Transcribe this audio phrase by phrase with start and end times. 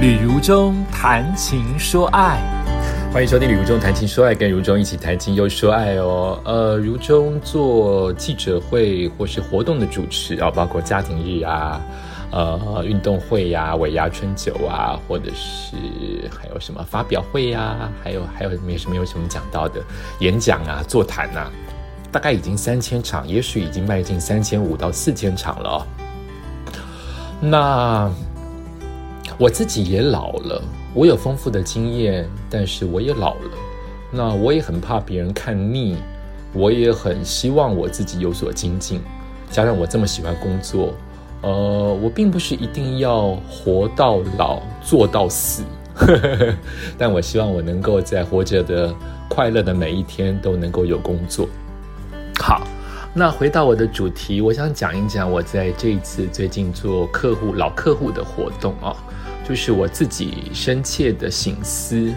[0.00, 2.40] 旅如中谈情说爱，
[3.12, 6.40] 欢迎收听《旅如中谈情说爱》，跟如中一起谈情又说爱哦。
[6.42, 11.78] 呃，如中做记者会或是活动的主持啊，包括家庭日啊、
[12.32, 15.76] 呃运动会呀、尾牙春酒啊，或者是
[16.34, 19.82] 还有什么发表会呀，还有还有没什么有什么讲到的
[20.20, 21.52] 演讲啊、座谈啊，
[22.10, 25.86] 大概已经三千场，也许已经迈进三千五到四千场了哦。
[27.38, 28.10] 那。
[29.40, 30.62] 我自己也老了，
[30.92, 33.50] 我有丰富的经验，但是我也老了。
[34.12, 35.96] 那我也很怕别人看腻，
[36.52, 39.00] 我也很希望我自己有所精进。
[39.50, 40.92] 加上我这么喜欢工作，
[41.40, 41.50] 呃，
[42.02, 45.62] 我并不是一定要活到老做到死，
[46.98, 48.94] 但我希望我能够在活着的
[49.26, 51.48] 快乐的每一天都能够有工作。
[52.38, 52.60] 好，
[53.14, 58.94] 那回到我的主题，我想讲一讲我在这一次最近做客户老客户的活动啊。
[59.50, 62.14] 就是我自己深切的醒思，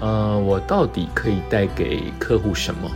[0.00, 2.90] 呃，我到底可以带给客户什么？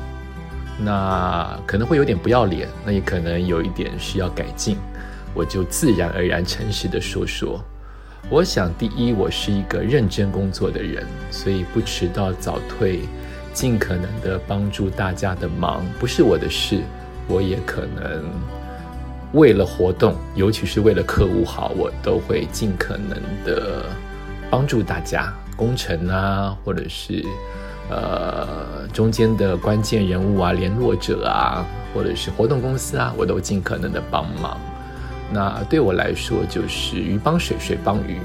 [0.80, 4.78] 那可能会有点不要脸，那也可能有一点需要改进，
[5.32, 7.64] 我就自然而然诚实的说说。
[8.28, 13.02] 我想，第一，我是一个认真工作的人，所以不迟到早退，
[13.52, 16.80] 尽可能的帮助大家的忙，不是我的事，
[17.28, 18.24] 我也可能。
[19.32, 23.84] 为了活动，尤其是为了客户好，我都会尽可能的
[24.50, 25.32] 帮助大家。
[25.56, 27.24] 工程啊，或者是
[27.90, 34.56] 呃中间的关键人物啊、联络者啊，或者是活动公司啊，我都尽可能的帮忙。
[35.32, 38.18] 那对我来说，就是鱼帮水，水帮鱼。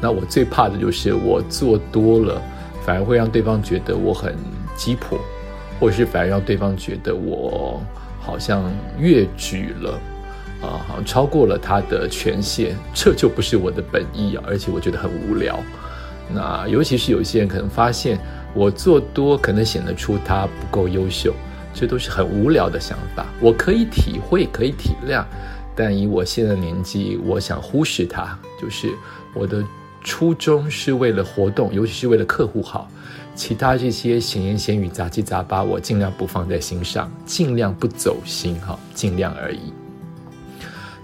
[0.00, 2.42] 那我最怕的就是我做多了，
[2.84, 4.34] 反而会让对方觉得我很
[4.76, 5.16] 鸡婆，
[5.78, 7.80] 或者是反而让对方觉得我
[8.20, 8.64] 好像
[8.98, 9.98] 越矩了。
[10.62, 14.44] 啊，好像超过了他的权限，这就不是我的本意啊！
[14.46, 15.58] 而且我觉得很无聊。
[16.32, 18.18] 那尤其是有些人可能发现
[18.54, 21.34] 我做多，可能显得出他不够优秀，
[21.74, 23.26] 这都是很无聊的想法。
[23.40, 25.24] 我可以体会，可以体谅，
[25.74, 28.38] 但以我现在年纪，我想忽视他。
[28.60, 28.88] 就是
[29.34, 29.62] 我的
[30.02, 32.88] 初衷是为了活动，尤其是为了客户好，
[33.34, 39.72] 其他这些闲言闲语、杂七杂八，我尽量不放在心上，尽量不走心，哈，尽量而已。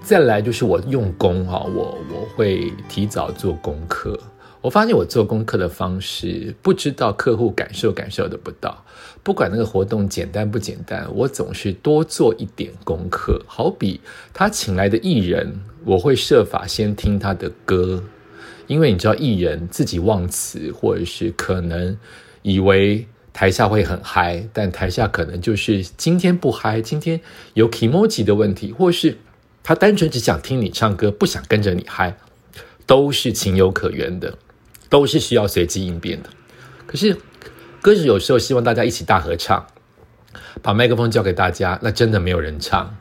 [0.08, 4.18] 再来就是我用功哈，我我会提早做功课。
[4.62, 8.82] 我发现我做功课的方式，不知道客户感受感受得不到。
[9.22, 13.38] 不管那个活动简单不简单，我总是多做一点功课。
[13.46, 14.00] 好比
[14.32, 18.02] 他请来的艺人，我会设法先听他的歌，
[18.66, 21.94] 因为你知道艺人自己忘词，或者是可能
[22.40, 27.20] 以为台下会很嗨，但台下可能就是今天不嗨，今天
[27.52, 29.18] 有 emoji 的问题，或是。
[29.62, 32.16] 他单纯只想听你唱歌，不想跟着你嗨，
[32.86, 34.38] 都是情有可原的，
[34.88, 36.30] 都是需要随机应变的。
[36.86, 37.18] 可是
[37.82, 39.66] 歌手有时候希望大家一起大合唱，
[40.62, 42.96] 把麦克风交给大家，那真的没有人唱。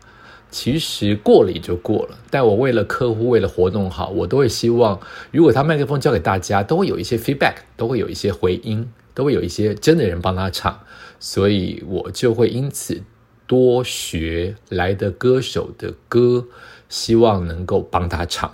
[0.49, 2.17] 其实过了也就过了。
[2.29, 4.99] 但我为了客户，为了活动好，我都会希望，
[5.31, 10.79] 如果他麦克风交给大家，都会有一些 feedback，都会有一些回音，都会有一些真的人帮他唱，
[11.19, 13.03] 所以我就会因此。
[13.47, 16.45] 多学来的歌手的歌，
[16.89, 18.53] 希望能够帮他唱。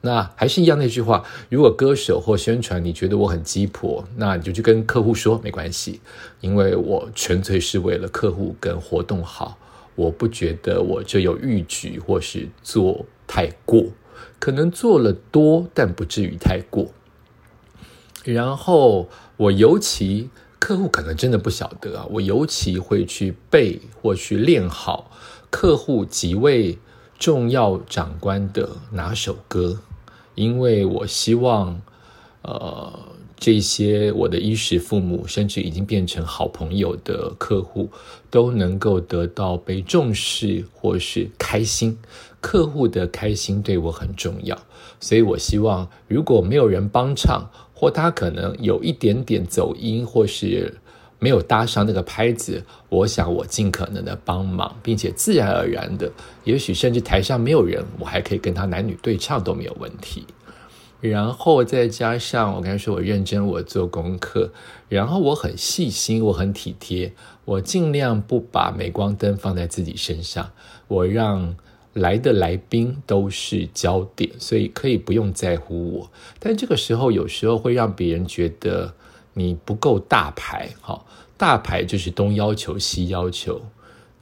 [0.00, 6.00] 那还是一样那句话：如果歌手或宣传你觉得我很鸡婆，那你就去跟客户说没关系，
[6.40, 9.56] 因为我纯粹是为了客户跟活动好，
[9.94, 13.86] 我不觉得我这有逾矩或是做太过，
[14.40, 16.88] 可能做了多，但不至于太过。
[18.24, 20.30] 然后我尤其。
[20.62, 25.10] 客户可能真的不晓得啊，我尤其会去背或去练好
[25.50, 26.78] 客户几位
[27.18, 29.80] 重要长官的哪首歌，
[30.36, 31.82] 因为我希望，
[32.42, 32.96] 呃，
[33.42, 37.90] 这些我的衣食父母，甚至已经变成好朋友的客户，
[38.30, 41.98] 都能够得到被重视或是开心。
[42.40, 44.56] 客户的开心对我很重要，
[45.00, 47.50] 所以我希望如果没有人帮唱。
[47.74, 50.72] 或他可能有一点点走音，或是
[51.18, 56.08] 没有搭上那个拍子，我想我尽可能的帮忙，并且自然而然的，
[56.44, 60.24] 也许甚至台上没有人，我还可以跟他男女对唱都没有问题。
[61.02, 64.50] 然后再加上我刚才说我认真，我做功课，
[64.88, 67.12] 然后我很细心，我很体贴，
[67.44, 70.52] 我尽量不把镁光灯放在自己身上，
[70.88, 71.54] 我让。
[71.94, 76.10] 来的来宾都是焦点，所以可以不用在乎我。
[76.38, 78.94] 但这个时候有时候会让别人觉得
[79.34, 81.04] 你不够大牌，哈，
[81.36, 83.60] 大牌就是东要求西要求。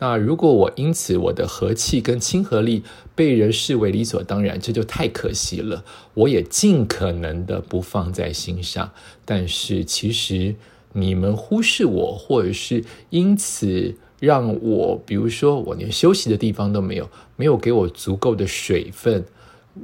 [0.01, 2.83] 那如果我因此我的和气跟亲和力
[3.15, 5.85] 被人视为理所当然，这就太可惜了。
[6.15, 8.91] 我也尽可能的不放在心上。
[9.27, 10.57] 但是其实
[10.95, 19.25] 你们忽视我，或者是因此让我，比如说我连休息的地方都没有，没有给我足够的水分，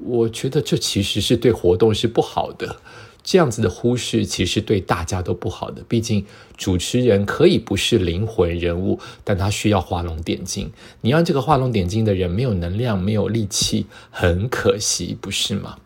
[0.04, 2.76] 我觉得这其实是对活动是不好的。
[3.26, 5.82] 这样子的忽视，其实对大家都不好的。
[5.88, 6.24] 毕竟
[6.56, 10.70] 主持人可以不是灵魂人物，但他需要画龙点睛。
[11.00, 15.76] 你让这个画龙点睛的人没有能量、没有力气，很可惜，不是吗？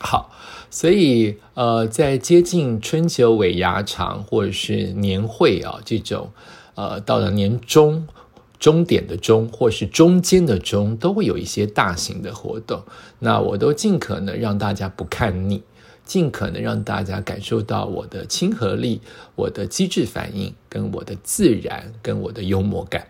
[0.00, 0.32] 好，
[0.68, 6.32] 所以呃，在接近春节尾牙场或者是年会啊这种，
[6.74, 8.08] 呃，到了年终
[8.58, 12.82] 终点的终，或是中间的终，都会有一些大型的活动。
[13.20, 15.62] 那我都尽可能让大家不看腻。
[16.06, 19.02] 尽可能让大家感受到我的亲和力、
[19.34, 23.08] 我的机智反应、跟我的自然、跟我的幽默感。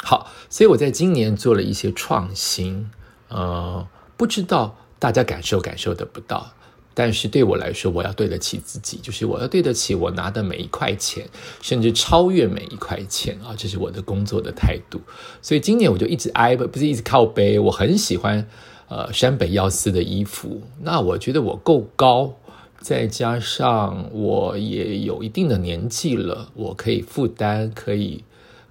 [0.00, 2.88] 好，所以我在今年做了一些创新，
[3.28, 3.86] 呃，
[4.16, 6.52] 不知道大家感受感受得不到，
[6.94, 11.28] 但是对我来说，我要对得起自己，就是我要对得起我拿的每一块钱，
[11.60, 15.00] 甚至超越每一块钱啊，这是我的工作的态度。
[15.42, 18.48] 所以今年我就一直挨不是一直靠背，我很喜欢。
[18.88, 22.34] 呃，山北耀司的衣服，那我觉得我够高，
[22.80, 28.24] 再加上我也有一定的年纪了，我可以负担，可以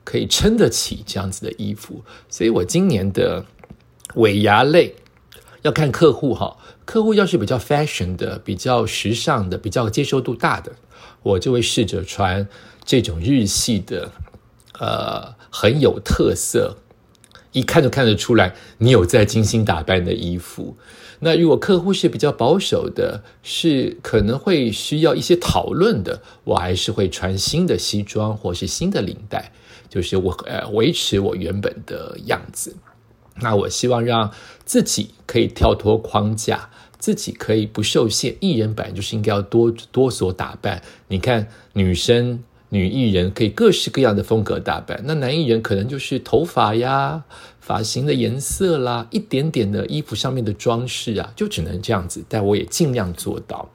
[0.04, 3.46] 可以撑得起这样子的衣服，所以我今年的
[4.16, 4.96] 尾牙类
[5.62, 10.72] 要看客户哈，客户要是比较 fashion 的、比较时尚的、比较接受度大的，
[11.22, 12.48] 我就会试着穿
[12.84, 14.12] 这种日系的，
[14.80, 16.76] 呃，很有特色。
[17.58, 20.78] 一看就看得出来，你有在精心打扮的衣服。
[21.22, 29.52] 那如果客户是比较保守的，是可能会需要一些讨论的，我还是会穿新的西装或是新的领带，
[29.90, 32.76] 就是我呃维持我原本的样子。
[33.42, 34.32] 那我希望让
[34.64, 36.70] 自己可以跳脱框架，
[37.00, 38.36] 自己可以不受限。
[38.40, 40.84] 艺人本来就是应该要多多所打扮。
[41.08, 42.44] 你看女生。
[42.70, 47.24] 女艺人可以各式各样的风格打扮，那男艺人可能就是头发呀、
[47.62, 52.26] 发型的颜色啦、一点点的衣服上面的装饰啊，就只能这样子。
[52.28, 53.70] 但我也尽量做到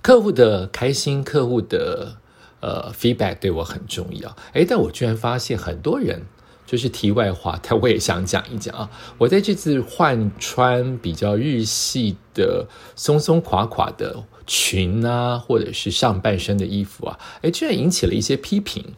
[0.00, 2.16] 客户的开心，客户的
[2.60, 4.36] 呃 feedback 对我很重要。
[4.52, 6.22] 诶，但我居然发现很多人
[6.66, 8.90] 就是题外话，但我也想讲一讲啊。
[9.16, 14.24] 我在这次换穿比较日系的松松垮垮的。
[14.48, 18.94] 裙啊，或者是上半身的衣服啊，哎，居然引起了一些批评。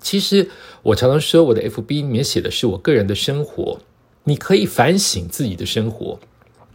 [0.00, 0.50] 其实
[0.82, 3.78] 我常常说，我的 FB 里面写的是我个人的生活，
[4.24, 6.18] 你可以反省自己的生活，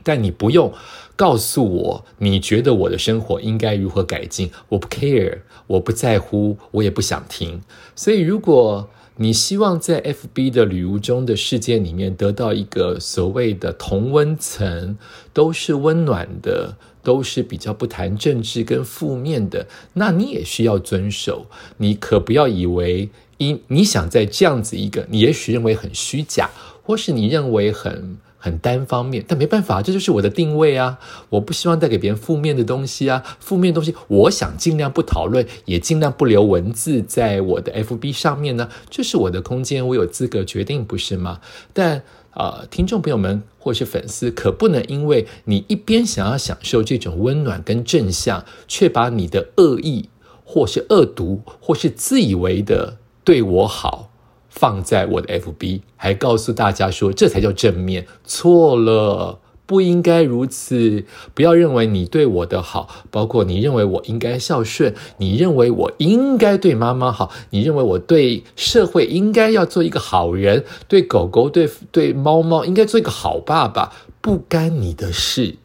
[0.06, 0.72] 但你不用
[1.18, 4.50] 告诉我你觉得我的生活应该如何改进。
[4.69, 7.62] 我不 care，我不在乎，我也不想听。
[7.94, 14.98] 所以，如果你希望在 FB 的旅游中的世界里面得到一个所谓的同温层，
[15.34, 16.78] 都是温暖的。
[17.06, 21.46] 都是比较不谈政治跟负面的，那你也需要遵守。
[21.78, 26.50] 你可不要以为，因你想在这样子一个，你也许认为很虚假，
[26.85, 30.99] 或是你认为很很单方面，但没办法，这就是我的定位啊！
[31.29, 38.69] 我不希望带给别人负面的东西啊，负面东西，我想尽量不讨论，也尽量不留文字在我的 FB 上面呢。
[38.89, 41.41] 这是我的空间，我有资格决定，不是吗？
[41.73, 42.03] 但。
[42.35, 50.09] 啊，听众朋友们或是粉丝，可不能因为你一边想要享受这种温暖跟正向，却把你的恶意
[50.44, 54.11] 或是恶毒或是自以为的对我好
[54.56, 59.40] 放在我的 FB，还告诉大家说这才叫正面，错了。
[59.68, 75.56] 不应该如此，不要认为你对我的好，包括你认为我应该孝顺，你认为我应该对妈妈好，你认为我对社会应该要做一个好人，对狗狗、对对猫猫应该做一个好爸爸，不干你的事，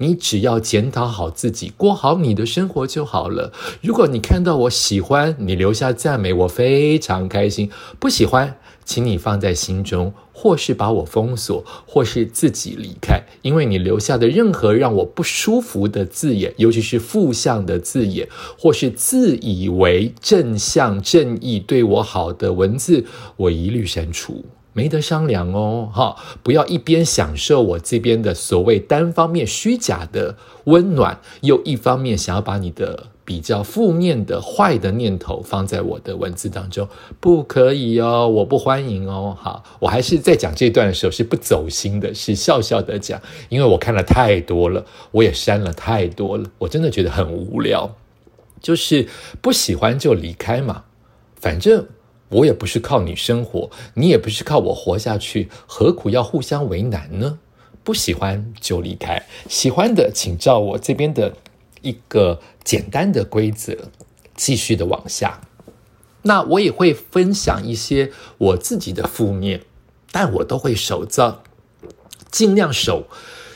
[0.00, 3.52] 你只要检讨好自己，过好你的生活就好了。
[3.82, 8.58] 如果你看到我喜欢，你留下赞美，我非常开心；不喜欢。
[8.84, 18.26] 请你放在心中，或是把我封锁，或是自己离开，因为你留下的任何让我不舒服的字眼，尤其是负向的字眼，
[18.58, 23.04] 或是自以为正向、正义、对我好的文字，
[23.36, 25.90] 我一律删除，没得商量哦！
[25.92, 33.08] 哈，不要一边享受我这边的所谓单方面虚假的温暖，又一方面想要把你的。
[33.28, 36.88] 比较负面的坏的念头放在我的文字当中，
[37.20, 39.36] 不可以哦，我不欢迎哦。
[39.38, 43.20] 哈，我还是在讲这段的时候是不走心的，是笑笑的讲，
[43.50, 47.94] 因为我看了太多了，我也删了太多了，我真的觉得很无聊，
[48.62, 49.06] 就是
[49.42, 50.84] 不喜欢就离开嘛，
[51.38, 51.86] 反正
[52.28, 57.38] 我也不是靠你生活，你也不是靠我活下去，何苦要互相为难呢？
[57.82, 61.34] 不喜欢就离开，喜欢的请照我这边的
[61.80, 63.74] 一个简单的规则
[64.36, 65.40] 继续的往下。
[66.22, 69.62] 那我也会分享一些我自己的负面，
[70.12, 71.42] 但我都会守着，
[72.30, 73.06] 尽量守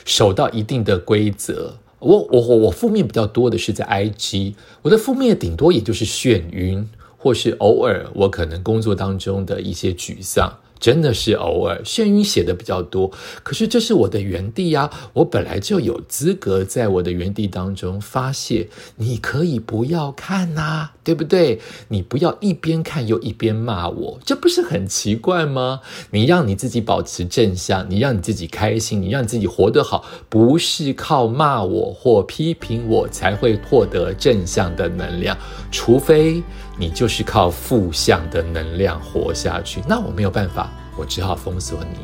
[0.03, 1.77] 守到一定的规则。
[1.99, 6.89] 我我我我负面比较多的是在 IG，我的负面顶多也就是眩晕，
[7.23, 10.59] 或是偶尔我可能工作当中的一些沮丧。
[10.83, 13.09] 真的是偶尔，眩晕写的比较多，
[13.41, 18.67] 可是这是我的原地呀，我本来就有资格在我的原地当中发泄。
[18.97, 21.61] 你可以不要看呐，对不对？
[21.87, 25.79] 你不要一边看又一边骂我，这不是很奇怪吗？
[26.11, 35.37] 你让你自己保持正向，你让你自己开心，你让你自己活得好，不是靠骂我或批评我才会获得正向的能量，
[35.71, 36.43] 除非。
[36.75, 41.99] 你就是靠负向的能量活下去，那我没有办法，我只好封锁你。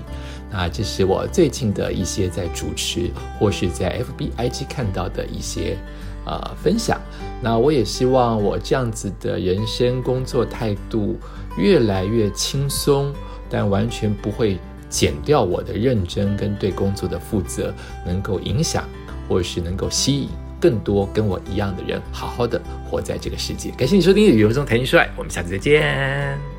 [0.51, 5.77] 那这是我最近的一些在主持或是在 FBIG 看到的一些
[6.25, 6.99] 呃分享。
[7.41, 11.17] 那我也希望我这样子的人生工作态度
[11.57, 13.13] 越来越轻松，
[13.49, 14.57] 但完全不会
[14.89, 17.73] 减掉我的认真跟对工作的负责，
[18.05, 18.89] 能够影响
[19.27, 20.29] 或是能够吸引。
[20.61, 23.71] 更多跟我一样的人，好好的活在这个世界。
[23.77, 26.58] 感谢你收听《旅游中谈情说爱》，我们下次再见。